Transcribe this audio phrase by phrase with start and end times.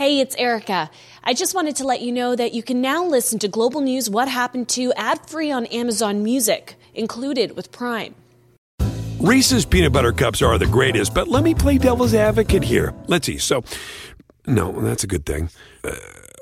[0.00, 0.90] Hey, it's Erica.
[1.22, 4.08] I just wanted to let you know that you can now listen to Global News
[4.08, 8.14] What Happened to ad free on Amazon Music, included with Prime.
[9.18, 12.94] Reese's peanut butter cups are the greatest, but let me play devil's advocate here.
[13.08, 13.36] Let's see.
[13.36, 13.62] So,
[14.46, 15.50] no, that's a good thing.
[15.84, 15.90] Uh,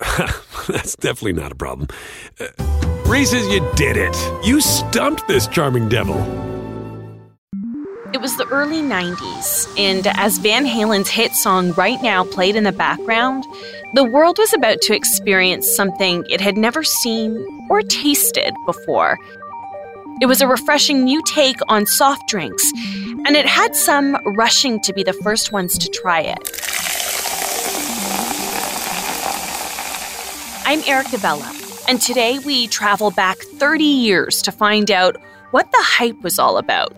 [0.68, 1.88] that's definitely not a problem.
[2.38, 2.46] Uh,
[3.06, 4.46] Reese's, you did it.
[4.46, 6.47] You stumped this charming devil.
[8.10, 12.64] It was the early 90s, and as Van Halen's hit song Right Now played in
[12.64, 13.44] the background,
[13.92, 19.18] the world was about to experience something it had never seen or tasted before.
[20.22, 22.72] It was a refreshing new take on soft drinks,
[23.26, 26.38] and it had some rushing to be the first ones to try it.
[30.64, 31.54] I'm Erica Vella,
[31.86, 35.18] and today we travel back 30 years to find out
[35.50, 36.94] what the hype was all about.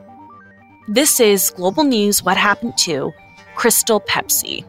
[0.89, 3.13] This is Global News What Happened to
[3.55, 4.65] Crystal Pepsi.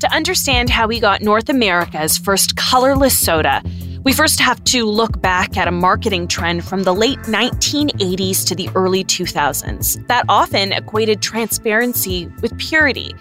[0.00, 3.62] To understand how we got North America's first colorless soda,
[4.02, 8.56] we first have to look back at a marketing trend from the late 1980s to
[8.56, 13.14] the early 2000s that often equated transparency with purity.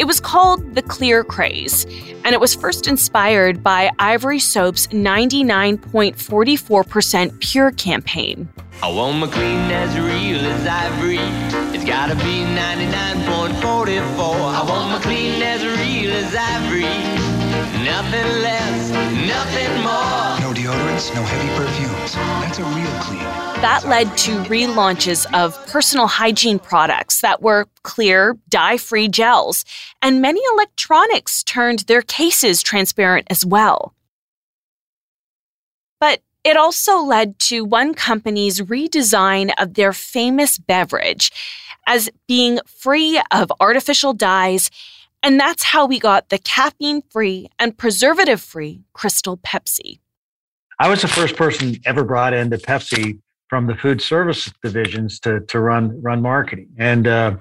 [0.00, 1.84] It was called the Clear Craze,
[2.24, 8.48] and it was first inspired by Ivory Soap's 99.44% pure campaign.
[8.82, 11.18] I want my clean as real as ivory.
[11.76, 13.60] It's gotta be 99.44.
[13.60, 16.84] I want my clean as real as ivory.
[17.84, 18.90] Nothing less,
[19.28, 20.29] nothing more.
[20.70, 22.14] Deodorants, no heavy perfumes.
[22.14, 23.18] That's a real clean.
[23.60, 29.64] That led to relaunches of personal hygiene products that were clear, dye free gels,
[30.00, 33.94] and many electronics turned their cases transparent as well.
[35.98, 41.32] But it also led to one company's redesign of their famous beverage
[41.88, 44.70] as being free of artificial dyes,
[45.20, 49.98] and that's how we got the caffeine free and preservative free Crystal Pepsi.
[50.80, 55.40] I was the first person ever brought into Pepsi from the food service divisions to,
[55.40, 56.70] to run, run marketing.
[56.78, 57.36] And uh,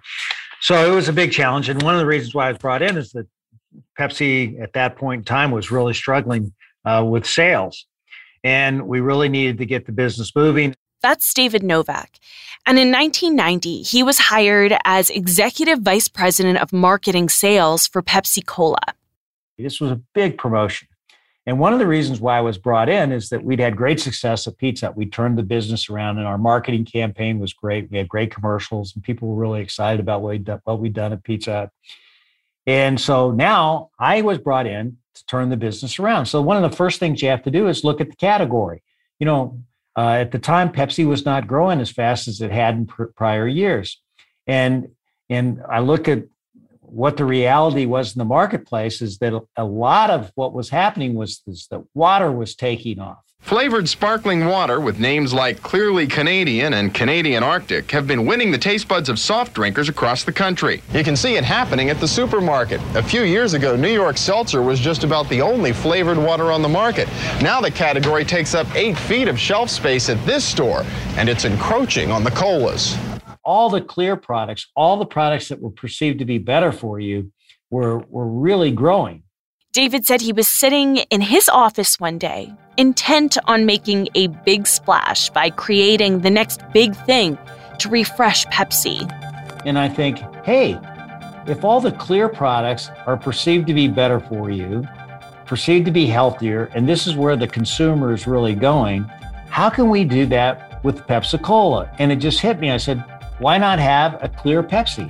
[0.60, 1.70] so it was a big challenge.
[1.70, 3.26] And one of the reasons why I was brought in is that
[3.98, 7.86] Pepsi at that point in time was really struggling uh, with sales
[8.44, 10.76] and we really needed to get the business moving.
[11.02, 12.20] That's David Novak.
[12.66, 18.46] And in 1990, he was hired as Executive Vice President of Marketing Sales for Pepsi
[18.46, 18.82] Cola.
[19.58, 20.90] This was a big promotion.
[21.50, 24.00] And one of the reasons why I was brought in is that we'd had great
[24.00, 24.96] success at Pizza Hut.
[24.96, 27.90] We turned the business around, and our marketing campaign was great.
[27.90, 30.94] We had great commercials, and people were really excited about what we'd done, what we'd
[30.94, 31.70] done at Pizza Hut.
[32.68, 36.28] And so now I was brought in to turn the business around.
[36.28, 38.84] So one of the first things you have to do is look at the category.
[39.18, 39.60] You know,
[39.98, 43.06] uh, at the time, Pepsi was not growing as fast as it had in pr-
[43.06, 44.00] prior years,
[44.46, 44.90] and
[45.32, 46.26] and I look at
[46.92, 51.14] what the reality was in the marketplace is that a lot of what was happening
[51.14, 51.42] was
[51.72, 53.24] that water was taking off.
[53.42, 58.58] Flavored sparkling water with names like Clearly Canadian and Canadian Arctic have been winning the
[58.58, 60.84] taste buds of soft drinkers across the country.
[60.94, 62.82] You can see it happening at the supermarket.
[62.96, 66.62] A few years ago, New York Seltzer was just about the only flavored water on
[66.62, 67.08] the market.
[67.42, 70.84] Now the category takes up eight feet of shelf space at this store,
[71.16, 72.98] and it's encroaching on the colas.
[73.50, 77.32] All the clear products, all the products that were perceived to be better for you,
[77.72, 79.24] were, were really growing.
[79.74, 84.68] David said he was sitting in his office one day, intent on making a big
[84.68, 87.40] splash by creating the next big thing
[87.80, 89.02] to refresh Pepsi.
[89.66, 90.80] And I think, hey,
[91.48, 94.88] if all the clear products are perceived to be better for you,
[95.48, 99.06] perceived to be healthier, and this is where the consumer is really going,
[99.50, 101.90] how can we do that with Pepsi Cola?
[101.98, 102.70] And it just hit me.
[102.70, 103.04] I said,
[103.40, 105.10] why not have a clear Pepsi?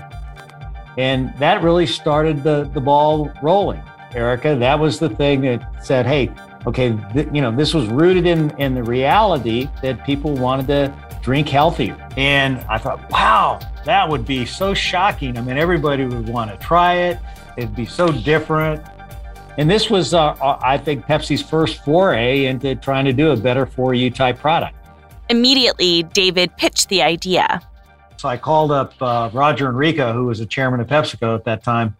[0.98, 3.82] And that really started the, the ball rolling.
[4.14, 4.56] Erica.
[4.56, 6.32] That was the thing that said, hey,
[6.66, 10.94] okay, th- you know, this was rooted in, in the reality that people wanted to
[11.22, 11.96] drink healthier.
[12.18, 15.38] And I thought, wow, that would be so shocking.
[15.38, 17.20] I mean, everybody would want to try it,
[17.58, 18.86] it'd be so different.
[19.58, 23.38] And this was, uh, uh I think, Pepsi's first foray into trying to do a
[23.38, 24.76] better for you type product.
[25.30, 27.62] Immediately, David pitched the idea.
[28.20, 31.64] So I called up uh, Roger Enrico, who was the chairman of PepsiCo at that
[31.64, 31.96] time,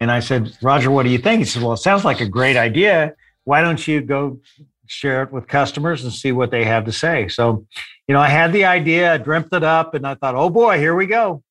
[0.00, 1.38] and I said, Roger, what do you think?
[1.38, 3.14] He said, Well, it sounds like a great idea.
[3.44, 4.38] Why don't you go
[4.86, 7.26] share it with customers and see what they have to say?
[7.28, 7.66] So,
[8.06, 10.76] you know, I had the idea, I dreamt it up, and I thought, oh boy,
[10.76, 11.42] here we go.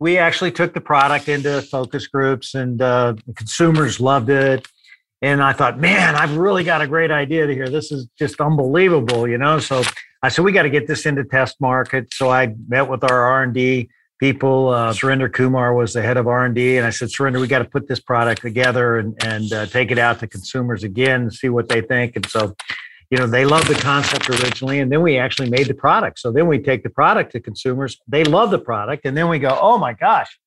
[0.00, 4.66] We actually took the product into focus groups, and uh, consumers loved it.
[5.20, 7.68] And I thought, man, I've really got a great idea to hear.
[7.68, 9.58] This is just unbelievable, you know.
[9.58, 9.82] So
[10.22, 12.12] I said, we got to get this into test market.
[12.12, 14.68] So I met with our R and D people.
[14.68, 17.64] Uh, Surinder Kumar was the head of R&D, and I said, Surinder, we got to
[17.64, 21.48] put this product together and, and uh, take it out to consumers again and see
[21.48, 22.16] what they think.
[22.16, 22.54] And so,
[23.10, 26.18] you know, they loved the concept originally, and then we actually made the product.
[26.18, 27.98] So then we take the product to consumers.
[28.08, 30.38] They love the product, and then we go, oh my gosh,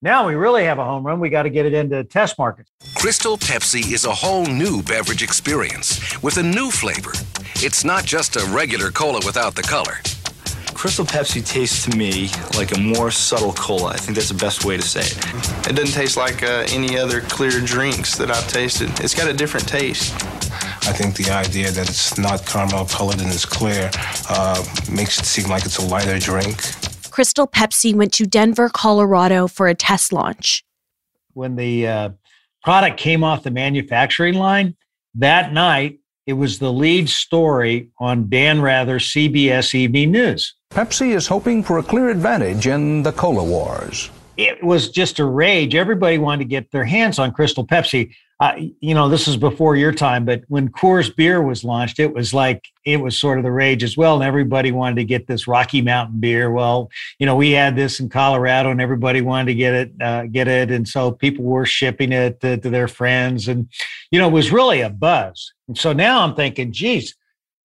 [0.00, 1.20] now we really have a home run.
[1.20, 2.70] We got to get it into test markets.
[2.96, 7.12] Crystal Pepsi is a whole new beverage experience with a new flavor.
[7.56, 9.98] It's not just a regular cola without the color.
[10.74, 13.90] Crystal Pepsi tastes to me like a more subtle cola.
[13.90, 15.70] I think that's the best way to say it.
[15.70, 18.90] It doesn't taste like uh, any other clear drinks that I've tasted.
[18.98, 20.12] It's got a different taste.
[20.84, 23.90] I think the idea that it's not caramel colored and it's clear
[24.28, 26.60] uh, makes it seem like it's a lighter drink.
[27.12, 30.64] Crystal Pepsi went to Denver, Colorado for a test launch.
[31.34, 32.08] When the uh,
[32.64, 34.74] product came off the manufacturing line,
[35.14, 40.54] that night it was the lead story on Dan Rather's CBS Evening News.
[40.70, 44.10] Pepsi is hoping for a clear advantage in the cola wars.
[44.36, 45.74] It was just a rage.
[45.74, 48.14] Everybody wanted to get their hands on Crystal Pepsi
[48.80, 52.34] you know, this is before your time, but when Coors Beer was launched, it was
[52.34, 55.46] like it was sort of the rage as well, and everybody wanted to get this
[55.46, 56.50] Rocky Mountain beer.
[56.50, 56.90] Well,
[57.20, 60.48] you know, we had this in Colorado, and everybody wanted to get it, uh, get
[60.48, 63.68] it, and so people were shipping it to, to, their friends, and
[64.10, 65.52] you know, it was really a buzz.
[65.68, 67.14] And so now I'm thinking, geez,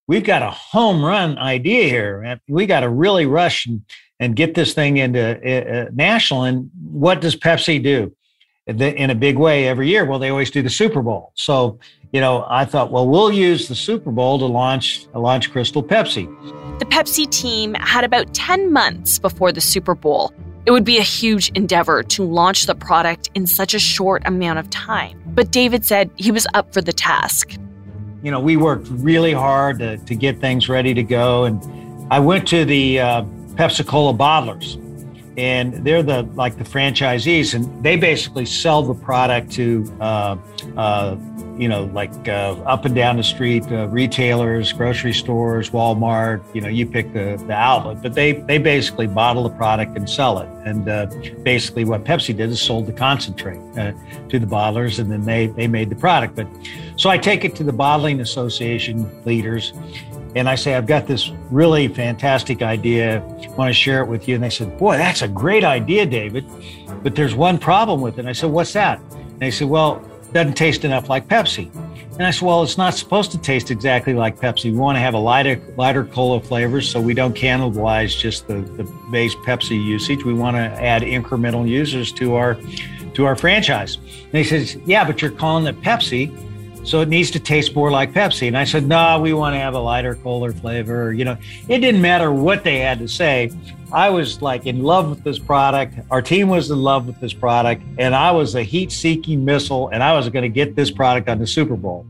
[0.08, 2.40] we've got a home run idea here.
[2.48, 3.82] We got to really rush and,
[4.20, 6.44] and get this thing into uh, uh national.
[6.44, 8.16] And what does Pepsi do?
[8.68, 10.06] In a big way every year.
[10.06, 11.32] Well, they always do the Super Bowl.
[11.36, 11.80] So,
[12.12, 16.28] you know, I thought, well, we'll use the Super Bowl to launch launch Crystal Pepsi.
[16.80, 20.34] The Pepsi team had about 10 months before the Super Bowl.
[20.66, 24.60] It would be a huge endeavor to launch the product in such a short amount
[24.60, 25.22] of time.
[25.28, 27.54] But David said he was up for the task.
[28.22, 31.46] You know, we worked really hard to, to get things ready to go.
[31.46, 31.64] And
[32.12, 33.22] I went to the uh,
[33.56, 34.76] Pepsi Cola bottlers
[35.38, 40.36] and they're the like the franchisees, and they basically sell the product to uh,
[40.76, 41.16] uh,
[41.58, 46.44] you know like uh, up and down the street uh, retailers, grocery stores, Walmart.
[46.56, 50.10] You know, you pick the, the outlet, but they they basically bottle the product and
[50.10, 50.50] sell it.
[50.66, 51.06] And uh,
[51.44, 53.94] basically, what Pepsi did is sold the concentrate uh,
[54.30, 56.36] to the bottlers, and then they they made the product.
[56.36, 56.48] But
[56.98, 59.74] so I take it to the bottling association leaders,
[60.36, 63.22] and I say, I've got this really fantastic idea.
[63.22, 64.36] I want to share it with you.
[64.36, 66.46] And they said, Boy, that's a great idea, David.
[67.02, 68.20] But there's one problem with it.
[68.20, 69.00] And I said, What's that?
[69.14, 71.74] And they said, Well, it doesn't taste enough like Pepsi.
[72.14, 74.66] And I said, Well, it's not supposed to taste exactly like Pepsi.
[74.66, 78.62] We want to have a lighter, lighter cola flavor so we don't cannibalize just the,
[78.62, 80.24] the base Pepsi usage.
[80.24, 82.58] We want to add incremental users to our
[83.14, 83.96] to our franchise.
[83.96, 86.47] And he says, Yeah, but you're calling it Pepsi.
[86.88, 88.48] So it needs to taste more like Pepsi.
[88.48, 91.12] And I said, no, nah, we want to have a lighter, colder flavor.
[91.12, 91.38] You know,
[91.68, 93.52] it didn't matter what they had to say.
[93.92, 95.96] I was like in love with this product.
[96.12, 97.84] Our team was in love with this product.
[97.98, 101.28] And I was a heat seeking missile, and I was going to get this product
[101.28, 102.06] on the Super Bowl.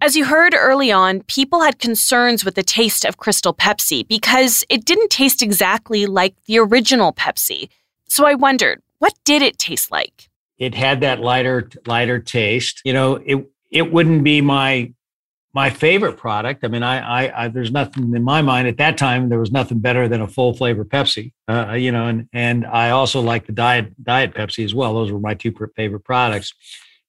[0.00, 4.64] As you heard early on, people had concerns with the taste of Crystal Pepsi because
[4.68, 7.68] it didn't taste exactly like the original Pepsi.
[8.08, 10.28] So I wondered, what did it taste like?
[10.58, 12.82] It had that lighter lighter taste.
[12.84, 14.92] You know, it it wouldn't be my
[15.52, 16.64] my favorite product.
[16.64, 19.28] I mean, I, I, I, there's nothing in my mind at that time.
[19.28, 21.32] There was nothing better than a full flavor Pepsi.
[21.48, 24.94] Uh, you know, and and I also like the diet diet Pepsi as well.
[24.94, 26.54] Those were my two favorite products.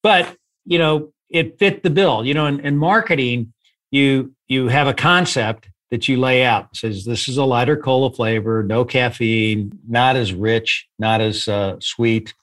[0.02, 0.36] But
[0.66, 2.26] you know, it fit the bill.
[2.26, 3.54] You know, in, in marketing,
[3.92, 6.70] you you have a concept that you lay out.
[6.72, 11.48] It says this is a lighter cola flavor, no caffeine, not as rich, not as
[11.48, 12.34] uh, sweet.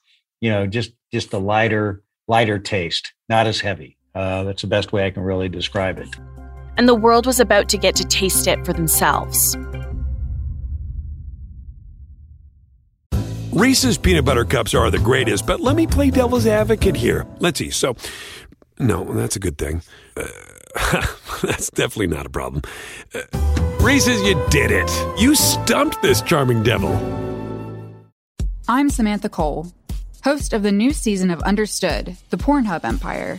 [0.40, 3.97] You know, just just a lighter lighter taste, not as heavy.
[4.18, 6.08] Uh, that's the best way I can really describe it.
[6.76, 9.56] And the world was about to get to taste it for themselves.
[13.52, 17.28] Reese's peanut butter cups are the greatest, but let me play devil's advocate here.
[17.38, 17.70] Let's see.
[17.70, 17.94] So,
[18.80, 19.82] no, that's a good thing.
[20.16, 20.26] Uh,
[21.42, 22.62] that's definitely not a problem.
[23.14, 23.20] Uh,
[23.80, 25.20] Reese's, you did it.
[25.20, 26.92] You stumped this charming devil.
[28.66, 29.72] I'm Samantha Cole,
[30.24, 33.38] host of the new season of Understood, the Pornhub Empire.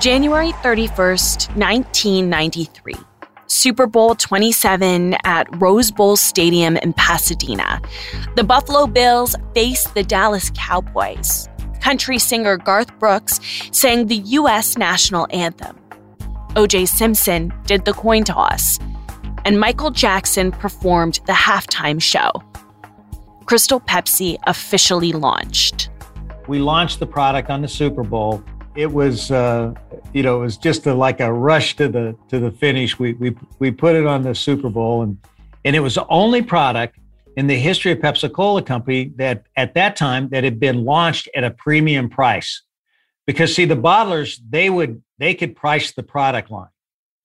[0.00, 2.94] January 31st, 1993.
[3.46, 7.80] Super Bowl 27 at Rose Bowl Stadium in Pasadena.
[8.34, 11.48] The Buffalo Bills faced the Dallas Cowboys.
[11.80, 13.40] Country singer Garth Brooks
[13.72, 14.76] sang the U.S.
[14.76, 15.78] national anthem.
[16.56, 16.86] O.J.
[16.86, 18.78] Simpson did the coin toss.
[19.46, 22.32] And Michael Jackson performed the halftime show.
[23.46, 25.88] Crystal Pepsi officially launched.
[26.48, 28.44] We launched the product on the Super Bowl.
[28.76, 29.72] It was, uh,
[30.12, 32.98] you know, it was just a, like a rush to the to the finish.
[32.98, 35.18] We we we put it on the Super Bowl, and
[35.64, 36.98] and it was the only product
[37.36, 41.28] in the history of Pepsi Cola Company that at that time that had been launched
[41.34, 42.62] at a premium price.
[43.26, 46.68] Because see, the bottlers they would they could price the product line.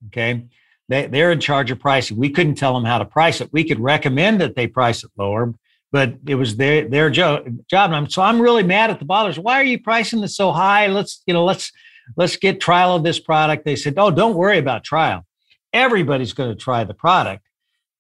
[0.08, 0.46] Okay.
[0.88, 2.18] They, they're in charge of pricing.
[2.18, 3.50] We couldn't tell them how to price it.
[3.54, 5.54] We could recommend that they price it lower,
[5.92, 7.90] but it was their their jo- job.
[7.90, 9.38] And I'm, so I'm really mad at the bottlers.
[9.38, 10.88] Why are you pricing this so high?
[10.88, 11.72] Let's you know let's
[12.18, 13.66] let's get trial of this product.
[13.66, 15.26] They said, oh, don't worry about trial.
[15.74, 17.46] Everybody's going to try the product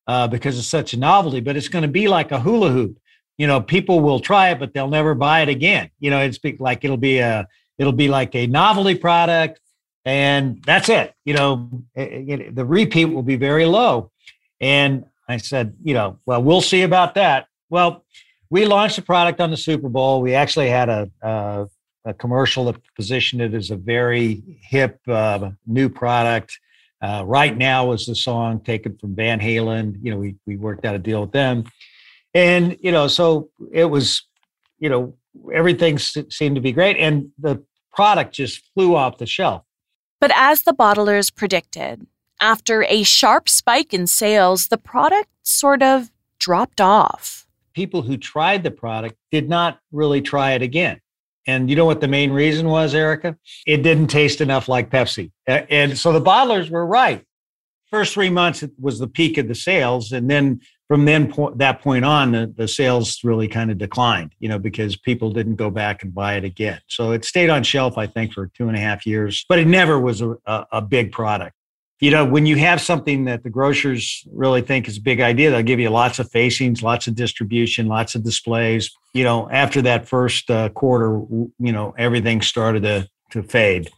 [0.07, 1.39] uh, because it's such a novelty.
[1.39, 2.98] But it's going to be like a hula hoop.
[3.38, 5.89] You know, people will try it, but they'll never buy it again.
[6.00, 9.60] You know, it's like it'll be a it'll be like a novelty product,
[10.05, 11.13] and that's it.
[11.25, 14.12] You know, it, it, the repeat will be very low.
[14.60, 17.48] And I said, you know, well, we'll see about that.
[17.72, 18.04] Well,
[18.50, 20.22] we launched the product on the Super Bowl.
[20.22, 21.68] We actually had a, a,
[22.04, 26.60] a commercial that positioned it as a very hip uh, new product.
[27.01, 29.96] Uh, right now was the song taken from Van Halen.
[30.04, 31.63] You know, we we worked out a deal with them,
[32.34, 34.22] and you know, so it was,
[34.78, 35.16] you know,
[35.51, 37.63] everything seemed to be great, and the
[37.94, 39.63] product just flew off the shelf.
[40.20, 42.06] But as the bottlers predicted,
[42.40, 48.63] after a sharp spike in sales, the product sort of dropped off people who tried
[48.63, 51.00] the product did not really try it again.
[51.48, 53.36] And you know what the main reason was, Erica?
[53.66, 55.32] It didn't taste enough like Pepsi.
[55.48, 57.24] And so the bottlers were right.
[57.90, 61.54] First three months it was the peak of the sales, and then from then po-
[61.56, 64.34] that point on, the, the sales really kind of declined.
[64.40, 66.80] You know, because people didn't go back and buy it again.
[66.88, 69.68] So it stayed on shelf, I think, for two and a half years, but it
[69.68, 71.56] never was a, a, a big product
[72.01, 75.51] you know, when you have something that the grocers really think is a big idea,
[75.51, 78.89] they'll give you lots of facings, lots of distribution, lots of displays.
[79.13, 81.22] You know, after that first uh, quarter,
[81.60, 83.91] you know, everything started to, to fade.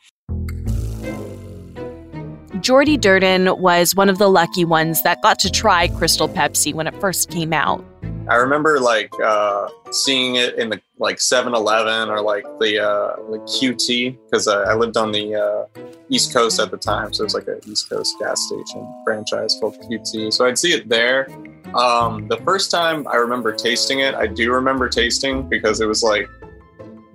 [2.59, 6.87] Jordy Durden was one of the lucky ones that got to try Crystal Pepsi when
[6.87, 7.83] it first came out.
[8.27, 13.41] I remember like uh, seeing it in the like 7-Eleven or like the uh, like
[13.41, 17.25] QT because uh, I lived on the uh, East Coast at the time, so it
[17.25, 20.31] was like an East Coast gas station franchise called QT.
[20.31, 21.27] So I'd see it there.
[21.75, 26.01] Um, the first time I remember tasting it, I do remember tasting because it was
[26.01, 26.29] like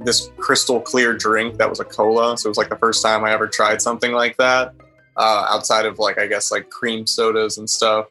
[0.01, 2.37] this crystal clear drink that was a cola.
[2.37, 4.75] So it was like the first time I ever tried something like that
[5.17, 8.07] uh, outside of like I guess like cream sodas and stuff.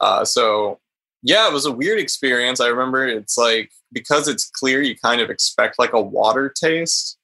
[0.00, 0.80] Uh, so
[1.24, 2.60] yeah, it was a weird experience.
[2.60, 7.16] I remember it's like because it's clear, you kind of expect like a water taste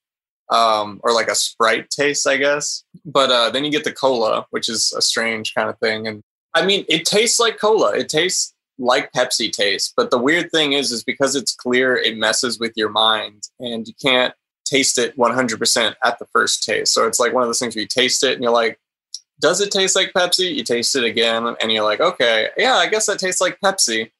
[0.48, 2.82] um, or like a Sprite taste, I guess.
[3.04, 6.06] But uh, then you get the cola, which is a strange kind of thing.
[6.08, 6.22] And
[6.54, 7.94] I mean, it tastes like cola.
[7.94, 9.92] It tastes like Pepsi tastes.
[9.94, 13.86] But the weird thing is, is because it's clear, it messes with your mind, and
[13.86, 14.32] you can't
[14.64, 16.94] taste it 100% at the first taste.
[16.94, 18.80] So it's like one of those things where you taste it and you're like,
[19.40, 20.54] does it taste like Pepsi?
[20.54, 24.10] You taste it again and you're like, okay, yeah, I guess that tastes like Pepsi.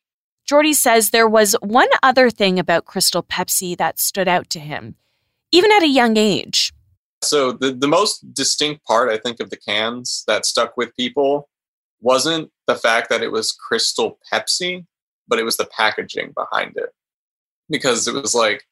[0.47, 4.97] Jordy says there was one other thing about Crystal Pepsi that stood out to him,
[5.53, 6.73] even at a young age.
[7.23, 11.49] So, the, the most distinct part, I think, of the cans that stuck with people
[12.01, 14.87] wasn't the fact that it was Crystal Pepsi,
[15.29, 16.95] but it was the packaging behind it.
[17.69, 18.65] Because it was like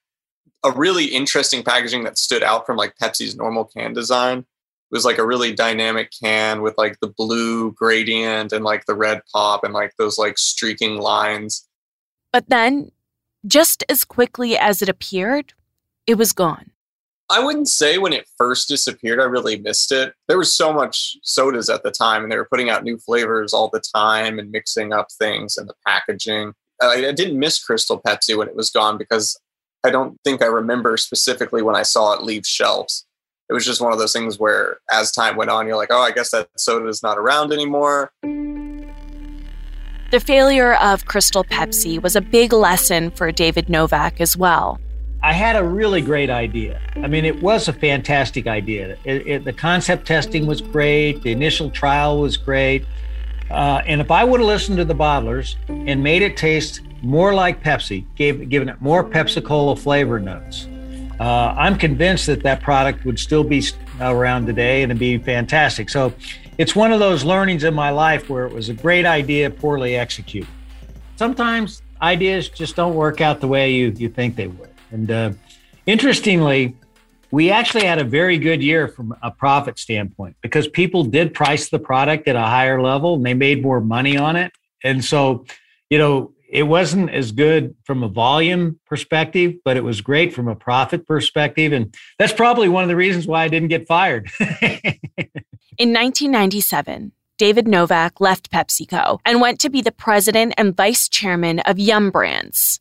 [0.65, 4.47] a really interesting packaging that stood out from like Pepsi's normal can design
[4.91, 9.21] was like a really dynamic can with like the blue gradient and like the red
[9.33, 11.69] pop and like those like streaking lines.
[12.33, 12.91] But then,
[13.47, 15.55] just as quickly as it appeared,
[16.07, 16.71] it was gone.
[17.31, 20.15] I wouldn't say when it first disappeared, I really missed it.
[20.29, 23.53] There was so much sodas at the time, and they were putting out new flavors
[23.53, 26.55] all the time and mixing up things and the packaging.
[26.81, 29.39] I, I didn't miss Crystal Pepsi when it was gone because
[29.85, 33.07] I don't think I remember specifically when I saw it leave shelves
[33.49, 36.01] it was just one of those things where as time went on, you're like, oh,
[36.01, 38.13] I guess that soda is not around anymore.
[40.11, 44.81] The failure of Crystal Pepsi was a big lesson for David Novak as well.
[45.23, 46.81] I had a really great idea.
[46.97, 48.97] I mean, it was a fantastic idea.
[49.05, 52.87] It, it, the concept testing was great, the initial trial was great.
[53.51, 57.35] Uh, and if I would have listened to the bottlers and made it taste more
[57.35, 60.69] like Pepsi, gave, given it more Pepsi Cola flavor notes,
[61.21, 63.63] uh, I'm convinced that that product would still be
[64.01, 65.91] around today and it'd be fantastic.
[65.91, 66.13] So,
[66.59, 69.97] it's one of those learnings in my life where it was a great idea poorly
[69.97, 70.51] executed.
[71.15, 74.71] Sometimes ideas just don't work out the way you, you think they would.
[74.91, 75.33] And uh,
[75.87, 76.77] interestingly,
[77.31, 81.69] we actually had a very good year from a profit standpoint because people did price
[81.69, 84.51] the product at a higher level and they made more money on it.
[84.83, 85.45] And so,
[85.91, 90.49] you know, it wasn't as good from a volume perspective, but it was great from
[90.49, 91.73] a profit perspective.
[91.73, 94.31] And that's probably one of the reasons why I didn't get fired.
[94.41, 101.61] In 1997, David Novak left PepsiCo and went to be the president and vice chairman
[101.61, 102.81] of Yum Brands.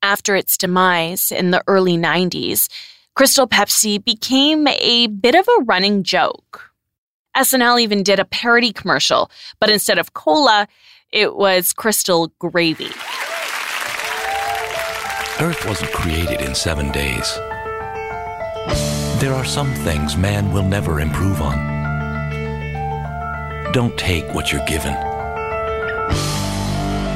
[0.00, 2.68] After its demise in the early 90s,
[3.14, 6.70] Crystal Pepsi became a bit of a running joke.
[7.36, 10.66] SNL even did a parody commercial, but instead of cola,
[11.12, 12.90] it was crystal gravy.
[15.40, 17.34] Earth wasn't created in seven days.
[19.20, 21.72] There are some things man will never improve on.
[23.72, 24.94] Don't take what you're given.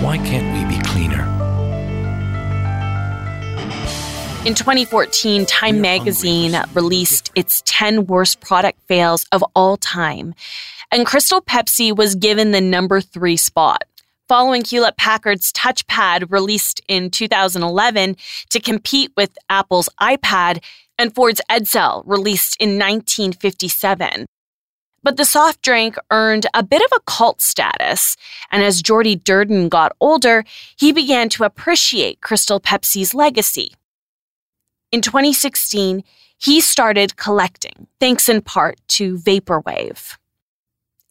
[0.02, 1.24] Why can't we be cleaner?
[4.46, 10.34] In 2014, Time magazine released its 10 worst product fails of all time,
[10.90, 13.85] and Crystal Pepsi was given the number three spot.
[14.28, 18.16] Following Hewlett Packard's touchpad released in 2011
[18.50, 20.62] to compete with Apple's iPad,
[20.99, 24.26] and Ford's Edsel, released in 1957.
[25.02, 28.16] But the soft drink earned a bit of a cult status,
[28.50, 30.45] and as Jordy Durden got older,
[30.76, 33.73] he began to appreciate Crystal Pepsi's legacy.
[34.90, 36.02] In 2016,
[36.38, 40.16] he started collecting, thanks in part to Vaporwave.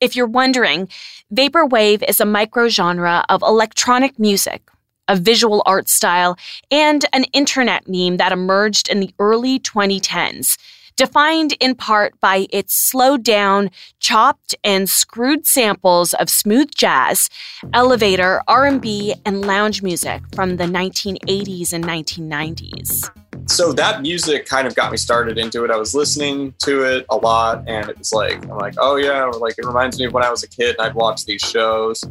[0.06, 0.88] If you're wondering,
[1.34, 4.62] Vaporwave is a microgenre of electronic music
[5.08, 6.36] a visual art style,
[6.72, 10.58] and an internet meme that emerged in the early 2010s,
[10.96, 13.70] defined in part by its slowed down,
[14.00, 17.30] chopped and screwed samples of smooth jazz,
[17.74, 23.10] elevator, R&B, and lounge music from the 1980s and 1990s.
[23.48, 25.72] So that music kind of got me started into it.
[25.72, 29.26] I was listening to it a lot and it was like I'm like, "Oh yeah,
[29.26, 32.04] like it reminds me of when I was a kid and I'd watch these shows."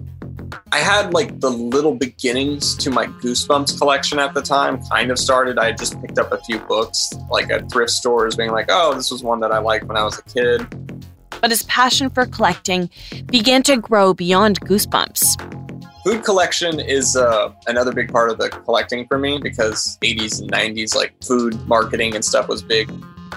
[0.71, 4.81] I had like the little beginnings to my Goosebumps collection at the time.
[4.87, 5.59] Kind of started.
[5.59, 9.11] I just picked up a few books, like at thrift stores, being like, "Oh, this
[9.11, 10.67] was one that I liked when I was a kid."
[11.41, 12.89] But his passion for collecting
[13.27, 15.64] began to grow beyond Goosebumps.
[16.05, 20.53] Food collection is uh, another big part of the collecting for me because 80s and
[20.53, 22.91] 90s, like food marketing and stuff was big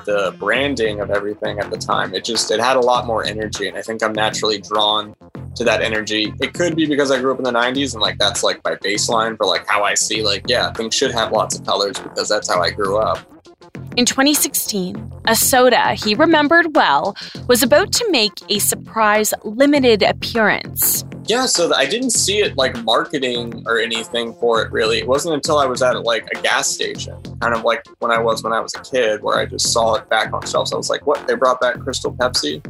[0.06, 3.67] the branding of everything at the time it just it had a lot more energy
[3.67, 5.15] and i think i'm naturally drawn
[5.58, 6.34] to that energy.
[6.39, 8.75] It could be because I grew up in the 90s and like that's like my
[8.75, 12.30] baseline for like how I see like yeah, things should have lots of colors because
[12.30, 13.19] that's how I grew up.
[13.97, 17.15] In 2016, a soda he remembered well
[17.47, 21.03] was about to make a surprise limited appearance.
[21.28, 25.00] Yeah, so I didn't see it like marketing or anything for it really.
[25.00, 28.20] It wasn't until I was at like a gas station, kind of like when I
[28.20, 30.72] was when I was a kid, where I just saw it back on shelves.
[30.72, 31.28] I was like, what?
[31.28, 32.63] They brought back Crystal Pepsi?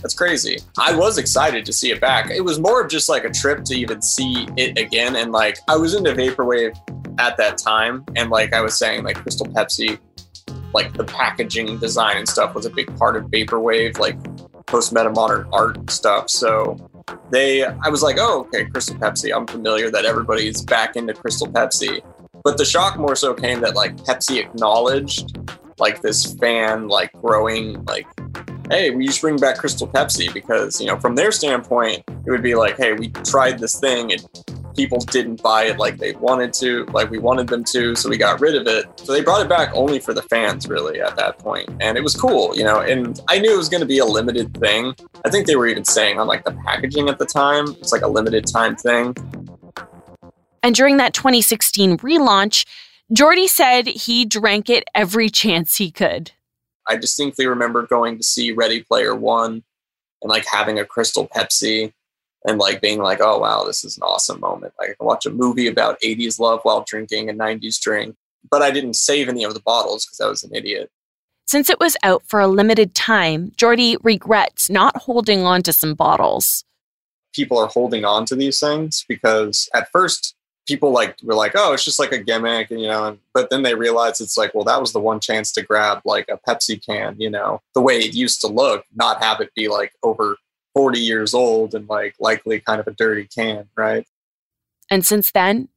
[0.00, 0.58] That's crazy.
[0.78, 2.30] I was excited to see it back.
[2.30, 5.14] It was more of just like a trip to even see it again.
[5.16, 6.74] And like, I was into Vaporwave
[7.18, 8.04] at that time.
[8.16, 9.98] And like I was saying, like Crystal Pepsi,
[10.72, 14.16] like the packaging design and stuff was a big part of Vaporwave, like
[14.66, 16.30] post meta modern art stuff.
[16.30, 16.89] So
[17.30, 19.34] they, I was like, oh, okay, Crystal Pepsi.
[19.34, 22.02] I'm familiar that everybody's back into Crystal Pepsi.
[22.42, 25.38] But the shock more so came that like Pepsi acknowledged
[25.78, 28.06] like this fan like growing like
[28.70, 32.42] hey, we just bring back Crystal Pepsi because, you know, from their standpoint, it would
[32.42, 34.24] be like, hey, we tried this thing and
[34.74, 38.16] people didn't buy it like they wanted to, like we wanted them to, so we
[38.16, 38.86] got rid of it.
[39.00, 41.68] So they brought it back only for the fans, really, at that point.
[41.80, 44.04] And it was cool, you know, and I knew it was going to be a
[44.04, 44.94] limited thing.
[45.24, 48.02] I think they were even saying on like the packaging at the time, it's like
[48.02, 49.14] a limited time thing.
[50.62, 52.66] And during that 2016 relaunch,
[53.12, 56.32] Jordy said he drank it every chance he could.
[56.86, 59.64] I distinctly remember going to see Ready Player One
[60.22, 61.92] and like having a Crystal Pepsi
[62.46, 64.74] and like being like, oh wow, this is an awesome moment.
[64.78, 68.16] Like I can watch a movie about 80s love while drinking a 90s drink.
[68.50, 70.90] But I didn't save any of the bottles because I was an idiot.
[71.46, 75.94] Since it was out for a limited time, Jordy regrets not holding on to some
[75.94, 76.64] bottles.
[77.34, 80.34] People are holding on to these things because at first
[80.66, 83.62] people like were like, oh, it's just like a gimmick, and you know, but then
[83.62, 86.84] they realize it's like, well, that was the one chance to grab like a Pepsi
[86.84, 90.36] can, you know, the way it used to look, not have it be like over
[90.74, 94.06] 40 years old and like likely kind of a dirty can, right?
[94.90, 95.68] And since then,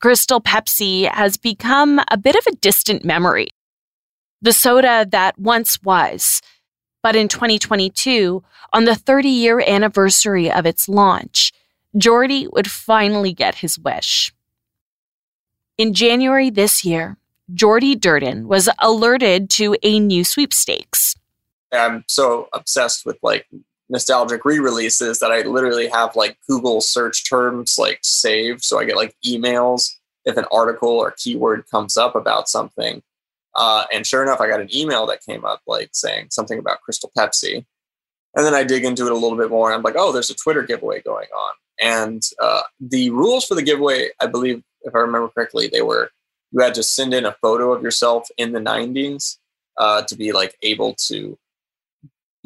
[0.00, 3.48] Crystal Pepsi has become a bit of a distant memory.
[4.42, 6.42] The soda that once was,
[7.02, 11.52] But in 2022, on the 30 year anniversary of its launch,
[11.96, 14.34] Jordy would finally get his wish.
[15.78, 17.16] In January this year,
[17.54, 21.14] Jordy Durden was alerted to a new sweepstakes.
[21.72, 23.46] I'm so obsessed with like
[23.88, 28.64] nostalgic re-releases that I literally have like Google search terms like saved.
[28.64, 29.90] So I get like emails
[30.24, 33.02] if an article or keyword comes up about something.
[33.54, 36.80] Uh, and sure enough, I got an email that came up like saying something about
[36.80, 37.64] Crystal Pepsi.
[38.34, 39.70] And then I dig into it a little bit more.
[39.70, 41.52] And I'm like, oh, there's a Twitter giveaway going on.
[41.80, 46.10] And uh, the rules for the giveaway, I believe, if I remember correctly, they were
[46.52, 49.38] you had to send in a photo of yourself in the 90s
[49.76, 51.38] uh, to be like able to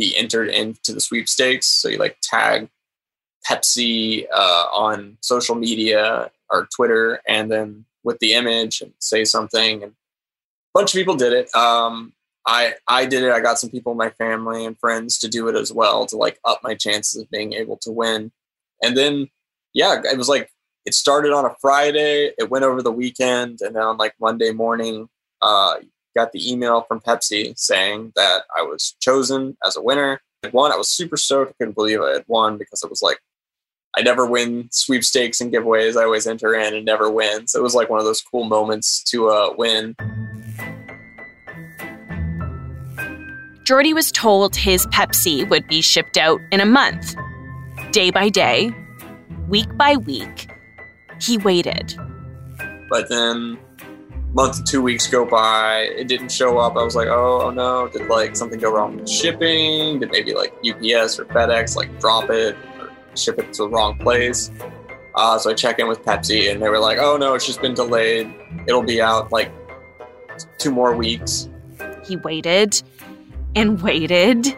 [0.01, 1.67] be entered into the sweepstakes.
[1.67, 2.69] So you like tag
[3.49, 9.83] Pepsi uh, on social media or Twitter, and then with the image and say something.
[9.83, 11.55] And a bunch of people did it.
[11.55, 12.15] Um,
[12.47, 13.31] I I did it.
[13.31, 16.17] I got some people in my family and friends to do it as well to
[16.17, 18.33] like up my chances of being able to win.
[18.83, 19.29] And then
[19.75, 20.51] yeah, it was like
[20.87, 22.33] it started on a Friday.
[22.39, 25.11] It went over the weekend, and then on like Monday morning,
[25.43, 25.75] uh,
[26.14, 30.20] got the email from Pepsi saying that I was chosen as a winner.
[30.44, 30.73] I won.
[30.73, 31.51] I was super stoked.
[31.51, 33.18] I couldn't believe I had won because it was like
[33.96, 36.01] I never win sweepstakes and giveaways.
[36.01, 37.49] I always enter in and never win.
[37.49, 39.96] So it was like one of those cool moments to uh, win.
[43.64, 47.14] Jordy was told his Pepsi would be shipped out in a month.
[47.90, 48.73] Day by day,
[49.49, 50.49] week by week,
[51.20, 51.94] he waited.
[52.88, 53.59] But then
[54.33, 56.77] month two weeks go by it didn't show up.
[56.77, 60.01] I was like oh, oh no did like something go wrong with shipping?
[60.01, 63.99] Did maybe like ups or fedex like drop it or ship it to the wrong
[63.99, 64.51] place?
[65.14, 67.61] Uh, so i check in with pepsi and they were like oh no it's just
[67.61, 68.33] been delayed.
[68.66, 69.53] It'll be out like
[70.59, 71.49] two more weeks.
[72.05, 72.81] He waited
[73.57, 74.57] and waited.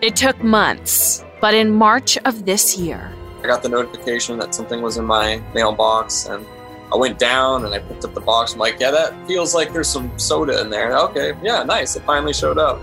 [0.00, 4.82] It took months but in march of this year i got the notification that something
[4.82, 6.46] was in my mailbox and
[6.92, 8.52] I went down and I picked up the box.
[8.52, 10.98] I'm like, yeah, that feels like there's some soda in there.
[10.98, 11.96] Okay, yeah, nice.
[11.96, 12.80] It finally showed up.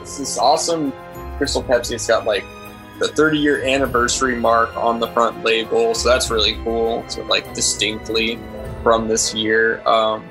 [0.00, 0.92] This is awesome
[1.38, 1.92] Crystal Pepsi.
[1.92, 2.44] It's got like
[2.98, 7.04] the 30 year anniversary mark on the front label, so that's really cool.
[7.08, 8.38] So like distinctly
[8.82, 10.28] from this year, um,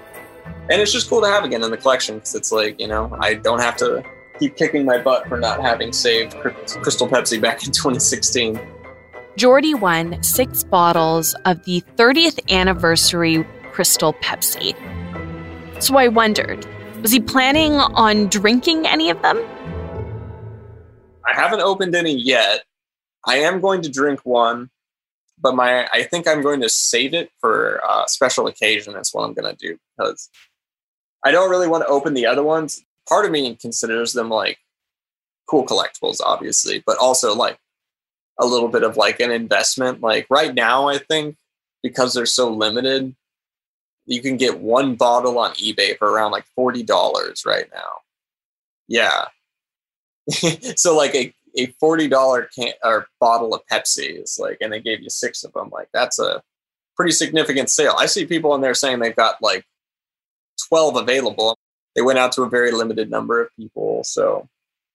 [0.70, 3.16] and it's just cool to have again in the collection because it's like you know
[3.20, 4.04] I don't have to
[4.40, 8.60] keep kicking my butt for not having saved Crystal Pepsi back in 2016.
[9.38, 14.74] Jordy won six bottles of the 30th anniversary Crystal Pepsi.
[15.84, 16.66] So I wondered,
[17.02, 19.38] was he planning on drinking any of them?
[21.28, 22.64] I haven't opened any yet.
[23.26, 24.70] I am going to drink one,
[25.38, 28.94] but my I think I'm going to save it for a special occasion.
[28.94, 30.30] That's what I'm going to do because
[31.26, 32.82] I don't really want to open the other ones.
[33.10, 34.60] Part of me considers them like
[35.50, 37.58] cool collectibles, obviously, but also like
[38.40, 40.02] a little bit of like an investment.
[40.02, 41.38] Like right now, I think
[41.84, 43.16] because they're so limited,
[44.06, 48.02] you can get one bottle on eBay for around like forty dollars right now.
[48.88, 49.26] Yeah.
[50.76, 54.80] so like a, a forty dollar can or bottle of Pepsi is like, and they
[54.80, 55.70] gave you six of them.
[55.72, 56.42] Like that's a
[56.96, 57.96] pretty significant sale.
[57.98, 59.66] I see people in there saying they've got like
[60.68, 61.58] twelve available.
[61.96, 64.04] They went out to a very limited number of people.
[64.04, 64.50] So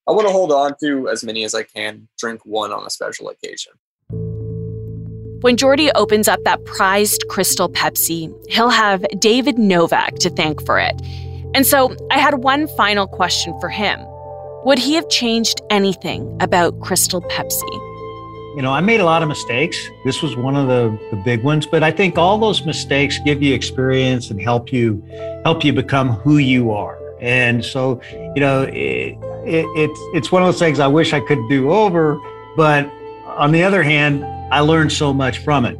[0.08, 2.90] I want to hold on to as many as I can, drink one on a
[2.90, 3.72] special occasion.
[5.42, 10.78] When Jordy opens up that prized crystal Pepsi, he'll have David Novak to thank for
[10.78, 11.00] it.
[11.54, 14.00] And so I had one final question for him.
[14.64, 17.72] Would he have changed anything about Crystal Pepsi?
[18.56, 19.88] You know, I made a lot of mistakes.
[20.04, 23.42] This was one of the, the big ones, but I think all those mistakes give
[23.42, 25.02] you experience and help you
[25.44, 26.99] help you become who you are.
[27.20, 31.20] And so, you know, it, it, it's it's one of those things I wish I
[31.20, 32.18] could do over,
[32.56, 32.90] but
[33.26, 35.78] on the other hand, I learned so much from it.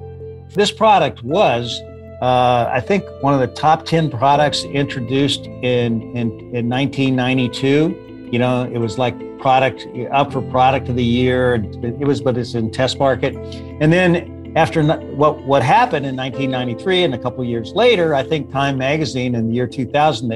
[0.51, 1.81] This product was,
[2.21, 8.29] uh, I think, one of the top ten products introduced in in, in 1992.
[8.31, 11.55] You know, it was like product up for product of the year.
[11.55, 17.05] It was, but it's in test market, and then after what what happened in 1993
[17.05, 20.29] and a couple years later, I think Time Magazine in the year 2000,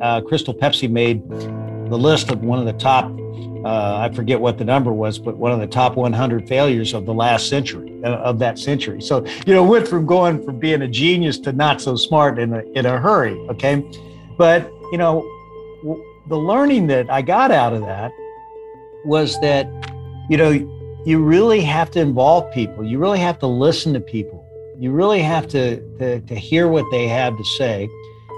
[0.00, 3.10] uh, Crystal Pepsi made the list of one of the top,
[3.64, 7.06] uh, I forget what the number was, but one of the top 100 failures of
[7.06, 9.00] the last century, uh, of that century.
[9.00, 12.52] So, you know, went from going from being a genius to not so smart in
[12.52, 13.38] a, in a hurry.
[13.50, 13.84] Okay.
[14.36, 15.22] But, you know,
[15.82, 18.12] w- the learning that I got out of that
[19.04, 19.66] was that,
[20.28, 20.50] you know,
[21.04, 22.84] you really have to involve people.
[22.84, 24.44] You really have to listen to people.
[24.78, 27.88] You really have to, to, to hear what they have to say.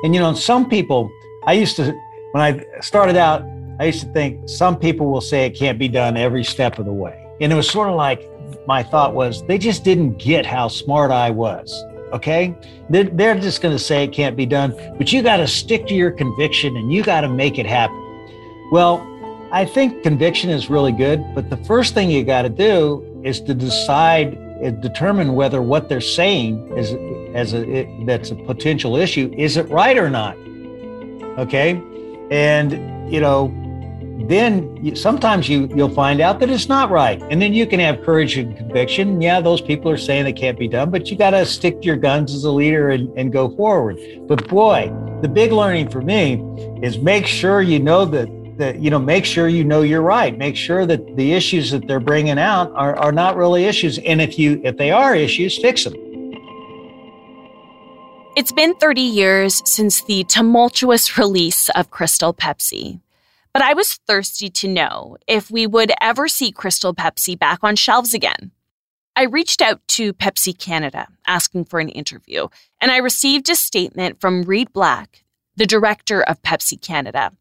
[0.04, 1.10] And, you know, some people,
[1.46, 1.92] I used to
[2.32, 3.44] when I started out,
[3.80, 6.84] I used to think some people will say it can't be done every step of
[6.84, 7.26] the way.
[7.40, 8.28] And it was sort of like
[8.66, 11.84] my thought was they just didn't get how smart I was.
[12.12, 12.54] Okay.
[12.90, 15.94] They're, just going to say it can't be done, but you got to stick to
[15.94, 17.96] your conviction and you got to make it happen.
[18.72, 19.06] Well,
[19.52, 23.40] I think conviction is really good, but the first thing you got to do is
[23.42, 24.38] to decide
[24.82, 26.92] determine whether what they're saying is
[27.34, 30.36] as a it, that's a potential issue is it right or not
[31.40, 31.82] okay?
[32.30, 32.72] And
[33.12, 33.56] you know
[34.28, 37.20] then sometimes you you'll find out that it's not right.
[37.30, 39.20] And then you can have courage and conviction.
[39.20, 41.86] Yeah those people are saying it can't be done but you got to stick to
[41.86, 43.98] your guns as a leader and, and go forward.
[44.28, 46.42] But boy the big learning for me
[46.82, 50.36] is make sure you know that that you know make sure you know you're right.
[50.36, 53.98] Make sure that the issues that they're bringing out are, are not really issues.
[53.98, 56.09] And if you if they are issues fix them
[58.36, 63.00] it's been 30 years since the tumultuous release of crystal pepsi
[63.52, 67.76] but i was thirsty to know if we would ever see crystal pepsi back on
[67.76, 68.52] shelves again
[69.16, 72.46] I reached out to Pepsi Canada asking for an interview,
[72.80, 75.24] and I received a statement from Reed Black,
[75.56, 77.32] the director of Pepsi Canada.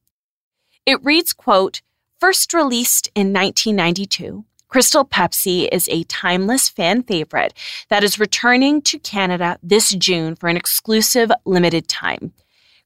[0.86, 1.82] It reads, quote,
[2.20, 7.56] First released in 1992, Crystal Pepsi is a timeless fan favorite
[7.90, 12.32] that is returning to Canada this June for an exclusive limited time.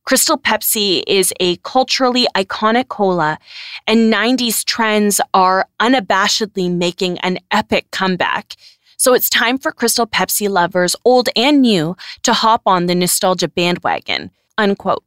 [0.05, 3.37] Crystal Pepsi is a culturally iconic cola,
[3.85, 8.55] and 90s trends are unabashedly making an epic comeback.
[8.95, 13.49] So it's time for Crystal Pepsi lovers, old and new, to hop on the nostalgia
[13.49, 14.31] bandwagon.
[14.57, 15.03] Unquote.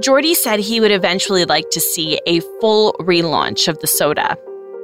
[0.00, 4.38] Jordy said he would eventually like to see a full relaunch of the soda.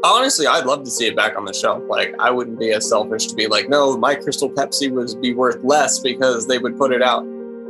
[0.05, 1.83] Honestly, I'd love to see it back on the shelf.
[1.88, 5.33] Like, I wouldn't be as selfish to be like, no, my Crystal Pepsi would be
[5.35, 7.23] worth less because they would put it out.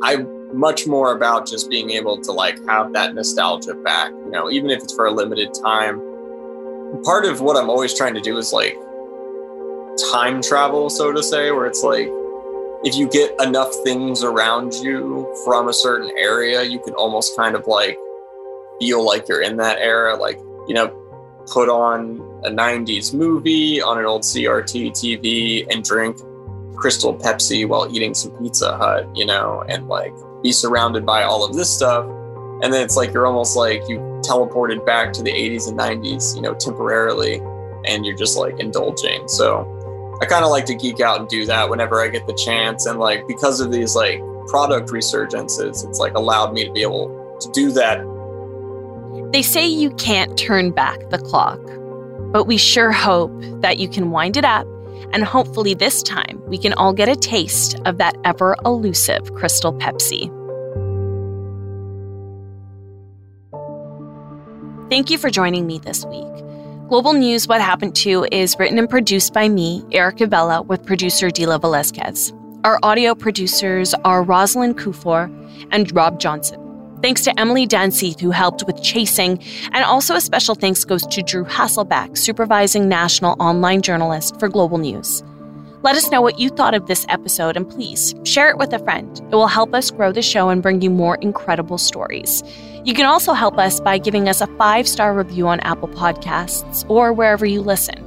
[0.02, 4.50] I'm much more about just being able to like have that nostalgia back, you know,
[4.50, 6.00] even if it's for a limited time.
[7.04, 8.76] Part of what I'm always trying to do is like
[10.10, 12.08] time travel, so to say, where it's like
[12.84, 17.54] if you get enough things around you from a certain area, you can almost kind
[17.54, 17.98] of like
[18.80, 20.16] feel like you're in that era.
[20.16, 20.38] Like,
[20.68, 20.88] you know,
[21.50, 26.18] put on a 90s movie on an old CRT TV and drink
[26.76, 30.12] Crystal Pepsi while eating some Pizza Hut, you know, and like
[30.42, 32.04] be surrounded by all of this stuff.
[32.62, 36.36] And then it's like you're almost like you teleported back to the 80s and 90s,
[36.36, 37.40] you know, temporarily,
[37.84, 39.26] and you're just like indulging.
[39.28, 39.64] So,
[40.20, 42.86] I kind of like to geek out and do that whenever I get the chance.
[42.86, 47.38] And like because of these like product resurgences, it's like allowed me to be able
[47.40, 48.00] to do that.
[49.32, 51.60] They say you can't turn back the clock,
[52.32, 54.66] but we sure hope that you can wind it up.
[55.12, 59.72] And hopefully, this time we can all get a taste of that ever elusive Crystal
[59.72, 60.34] Pepsi.
[64.90, 66.47] Thank you for joining me this week.
[66.88, 71.28] Global News What Happened To is written and produced by me, Erica Vella, with producer
[71.28, 72.32] Dila Velasquez.
[72.64, 75.28] Our audio producers are Rosalind Kufor
[75.70, 76.58] and Rob Johnson.
[77.02, 79.38] Thanks to Emily Dancy, who helped with chasing,
[79.72, 84.78] and also a special thanks goes to Drew Hasselback, supervising national online journalist for Global
[84.78, 85.22] News.
[85.82, 88.78] Let us know what you thought of this episode and please share it with a
[88.80, 89.20] friend.
[89.30, 92.42] It will help us grow the show and bring you more incredible stories.
[92.88, 96.88] You can also help us by giving us a five star review on Apple Podcasts
[96.88, 98.02] or wherever you listen.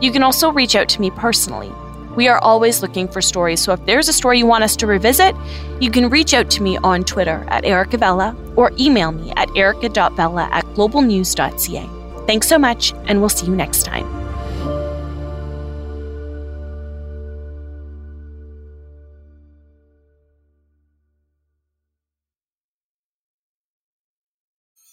[0.00, 1.70] You can also reach out to me personally.
[2.16, 4.86] We are always looking for stories, so if there's a story you want us to
[4.86, 5.36] revisit,
[5.82, 9.54] you can reach out to me on Twitter at Erica Vella or email me at
[9.54, 12.24] erica.vella at globalnews.ca.
[12.26, 14.15] Thanks so much, and we'll see you next time.